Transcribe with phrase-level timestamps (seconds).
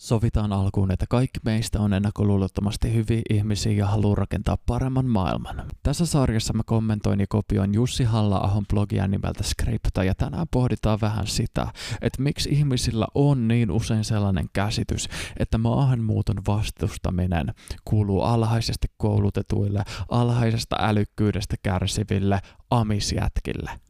[0.00, 5.66] Sovitaan alkuun, että kaikki meistä on ennakkoluulottomasti hyviä ihmisiä ja haluaa rakentaa paremman maailman.
[5.82, 11.26] Tässä sarjassa mä kommentoin ja kopioin Jussi Halla-ahon blogia nimeltä Scripta ja tänään pohditaan vähän
[11.26, 11.66] sitä,
[12.02, 15.08] että miksi ihmisillä on niin usein sellainen käsitys,
[15.38, 17.54] että maahanmuuton vastustaminen
[17.84, 22.40] kuuluu alhaisesti koulutetuille, alhaisesta älykkyydestä kärsiville
[22.70, 23.70] amisjätkille–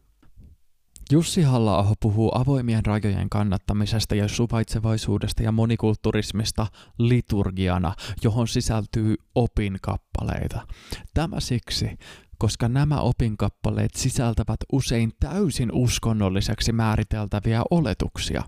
[1.12, 6.66] Jussi halla puhuu avoimien rajojen kannattamisesta ja suvaitsevaisuudesta ja monikulturismista
[6.98, 7.94] liturgiana,
[8.24, 10.66] johon sisältyy opinkappaleita.
[11.14, 11.98] Tämä siksi,
[12.38, 18.42] koska nämä opinkappaleet sisältävät usein täysin uskonnolliseksi määriteltäviä oletuksia.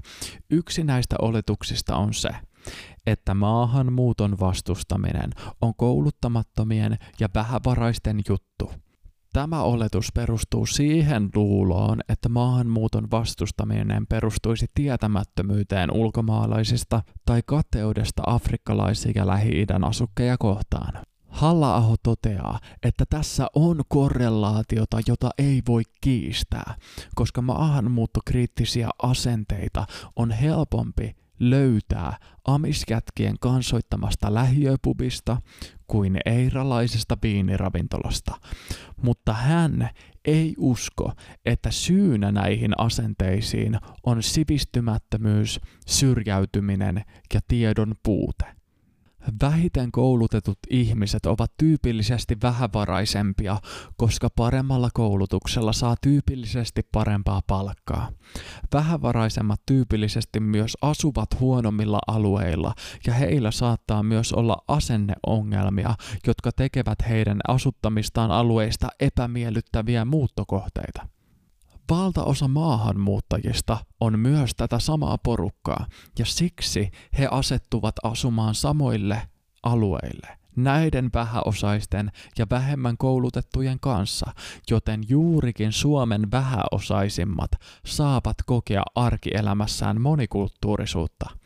[0.51, 2.31] Yksi näistä oletuksista on se,
[3.07, 8.71] että maahanmuuton vastustaminen on kouluttamattomien ja vähävaraisten juttu–
[9.33, 19.27] Tämä oletus perustuu siihen luuloon, että maahanmuuton vastustaminen perustuisi tietämättömyyteen ulkomaalaisista tai kateudesta afrikkalaisia ja
[19.27, 21.05] Lähi-idän asukkeja kohtaan.
[21.29, 26.75] Halla-aho toteaa, että tässä on korrelaatiota, jota ei voi kiistää,
[27.15, 35.37] koska maahanmuuttokriittisiä asenteita on helpompi löytää amiskätkien kansoittamasta lähiöpubista
[35.87, 38.41] kuin eiralaisesta viiniravintolasta.
[39.03, 39.91] Mutta hän
[40.25, 41.13] ei usko,
[41.47, 48.62] että syynä näihin asenteisiin on sivistymättömyys, syrjäytyminen ja tiedon puute.
[49.43, 53.57] Vähiten koulutetut ihmiset ovat tyypillisesti vähävaraisempia,
[53.97, 58.09] koska paremmalla koulutuksella saa tyypillisesti parempaa palkkaa.
[58.75, 62.75] Vähävaraisemmat tyypillisesti myös asuvat huonommilla alueilla
[63.07, 65.95] ja heillä saattaa myös olla asenneongelmia,
[66.27, 71.09] jotka tekevät heidän asuttamistaan alueista epämiellyttäviä muuttokohteita.
[71.91, 75.87] Valtaosa maahanmuuttajista on myös tätä samaa porukkaa,
[76.19, 79.23] ja siksi he asettuvat asumaan samoille
[79.63, 84.33] alueille näiden vähäosaisten ja vähemmän koulutettujen kanssa,
[84.71, 87.51] joten juurikin Suomen vähäosaisimmat
[87.87, 91.31] saavat kokea arkielämässään monikulttuurisuutta–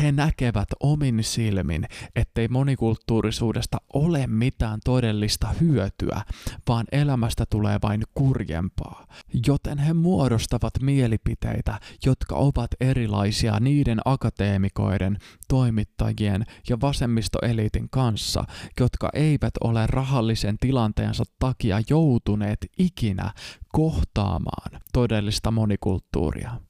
[0.00, 1.86] he näkevät omin silmin,
[2.16, 6.22] ettei monikulttuurisuudesta ole mitään todellista hyötyä,
[6.68, 9.06] vaan elämästä tulee vain kurjempaa.
[9.46, 15.18] Joten he muodostavat mielipiteitä, jotka ovat erilaisia niiden akateemikoiden,
[15.48, 18.44] toimittajien ja vasemmistoeliitin kanssa,
[18.80, 23.32] jotka eivät ole rahallisen tilanteensa takia joutuneet ikinä
[23.72, 26.65] kohtaamaan todellista monikulttuuria.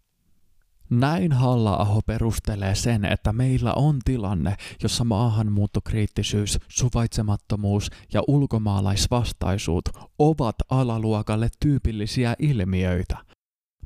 [0.90, 9.84] Näin Halla-aho perustelee sen, että meillä on tilanne, jossa maahanmuuttokriittisyys, suvaitsemattomuus ja ulkomaalaisvastaisuus
[10.18, 13.35] ovat alaluokalle tyypillisiä ilmiöitä.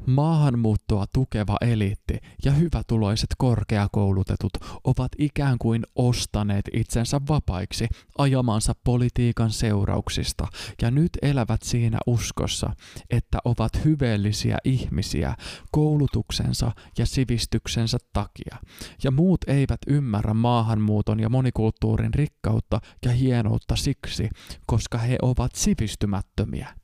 [0.06, 4.52] Maahanmuuttoa tukeva eliitti ja hyvätuloiset korkeakoulutetut
[4.84, 7.88] ovat ikään kuin ostaneet itsensä vapaiksi
[8.18, 10.46] ajamansa politiikan seurauksista
[10.82, 12.70] ja nyt elävät siinä uskossa,
[13.10, 15.34] että ovat hyveellisiä ihmisiä
[15.72, 18.56] koulutuksensa ja sivistyksensä takia.
[19.04, 24.28] Ja muut eivät ymmärrä maahanmuuton ja monikulttuurin rikkautta ja hienoutta siksi,
[24.66, 26.79] koska he ovat sivistymättömiä.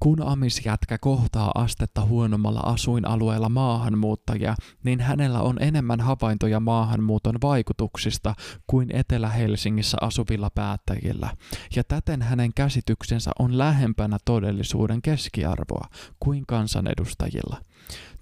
[0.00, 8.34] Kun amisjätkä kohtaa astetta huonommalla asuinalueella maahanmuuttajia, niin hänellä on enemmän havaintoja maahanmuuton vaikutuksista
[8.66, 11.36] kuin Etelä-Helsingissä asuvilla päättäjillä,
[11.76, 15.88] ja täten hänen käsityksensä on lähempänä todellisuuden keskiarvoa
[16.20, 17.56] kuin kansanedustajilla.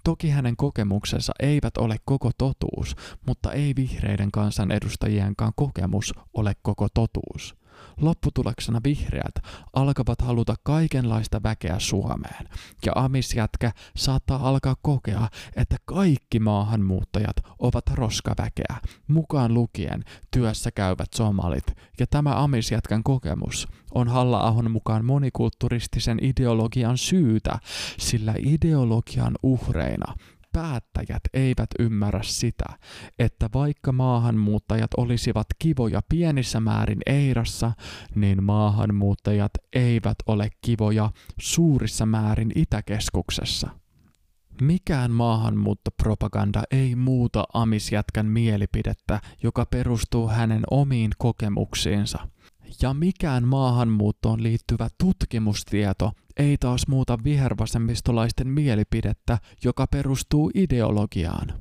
[0.04, 2.96] Toki hänen kokemuksensa eivät ole koko totuus,
[3.26, 7.58] mutta ei vihreiden kansanedustajienkaan kokemus ole koko totuus.
[8.00, 9.34] Lopputuloksena vihreät
[9.72, 12.48] alkavat haluta kaikenlaista väkeä Suomeen,
[12.86, 18.76] ja amisjätkä saattaa alkaa kokea, että kaikki maahanmuuttajat ovat roskaväkeä,
[19.08, 21.66] mukaan lukien työssä käyvät somalit,
[22.00, 27.58] ja tämä amisjätkän kokemus on Halla-ahon mukaan monikulturistisen ideologian syytä,
[27.98, 30.14] sillä ideologian uhreina
[30.52, 32.64] päättäjät eivät ymmärrä sitä,
[33.18, 37.72] että vaikka maahanmuuttajat olisivat kivoja pienissä määrin Eirassa,
[38.14, 41.10] niin maahanmuuttajat eivät ole kivoja
[41.40, 43.68] suurissa määrin Itäkeskuksessa.
[44.60, 52.18] Mikään maahanmuuttopropaganda ei muuta amisjätkän mielipidettä, joka perustuu hänen omiin kokemuksiinsa–
[52.82, 61.52] ja mikään maahanmuuttoon liittyvä tutkimustieto ei taas muuta vihervasemmistolaisten mielipidettä, joka perustuu ideologiaan.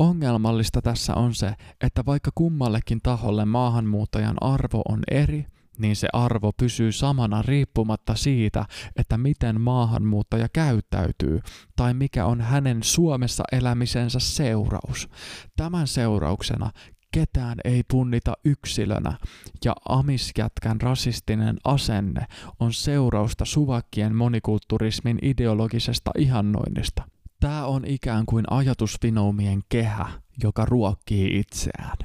[0.00, 5.46] Ongelmallista tässä on se, että vaikka kummallekin taholle maahanmuuttajan arvo on eri,
[5.78, 8.64] niin se arvo pysyy samana riippumatta siitä,
[8.96, 11.40] että miten maahanmuuttaja käyttäytyy
[11.76, 15.08] tai mikä on hänen Suomessa elämisensä seuraus.
[15.56, 16.70] Tämän seurauksena
[17.10, 19.18] ketään ei punnita yksilönä,
[19.64, 22.26] ja amisjätkän rasistinen asenne
[22.60, 27.02] on seurausta suvakkien monikulturismin ideologisesta ihannoinnista.
[27.40, 30.06] Tämä on ikään kuin ajatusvinoumien kehä,
[30.42, 31.96] joka ruokkii itseään.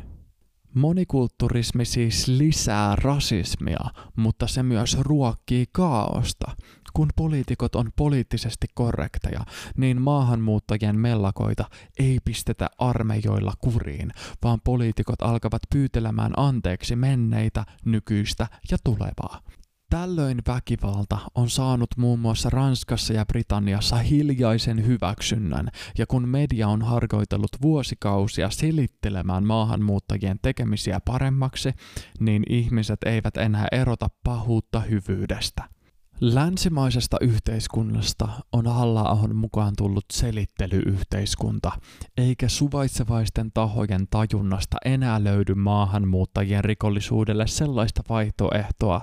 [0.74, 3.80] Monikulturismi siis lisää rasismia,
[4.16, 6.52] mutta se myös ruokkii kaaosta.
[6.96, 9.40] Kun poliitikot on poliittisesti korrekteja,
[9.78, 11.66] niin maahanmuuttajien mellakoita
[12.00, 14.12] ei pistetä armeijoilla kuriin,
[14.44, 19.42] vaan poliitikot alkavat pyytelemään anteeksi menneitä, nykyistä ja tulevaa.
[19.90, 26.82] Tällöin väkivalta on saanut muun muassa Ranskassa ja Britanniassa hiljaisen hyväksynnän, ja kun media on
[26.82, 31.72] harjoitellut vuosikausia silittelemään maahanmuuttajien tekemisiä paremmaksi,
[32.20, 35.75] niin ihmiset eivät enää erota pahuutta hyvyydestä.
[36.22, 39.02] Länsimaisesta yhteiskunnasta on halla
[39.34, 41.72] mukaan tullut selittelyyhteiskunta,
[42.18, 49.02] eikä suvaitsevaisten tahojen tajunnasta enää löydy maahanmuuttajien rikollisuudelle sellaista vaihtoehtoa,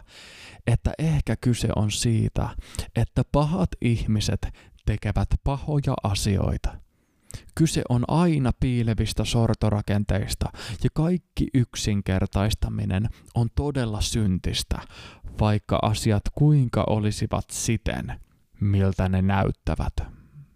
[0.66, 2.48] että ehkä kyse on siitä,
[2.96, 4.48] että pahat ihmiset
[4.86, 6.82] tekevät pahoja asioita.
[7.54, 10.52] Kyse on aina piilevistä sortorakenteista
[10.84, 14.80] ja kaikki yksinkertaistaminen on todella syntistä,
[15.40, 18.20] vaikka asiat kuinka olisivat siten,
[18.60, 20.21] miltä ne näyttävät.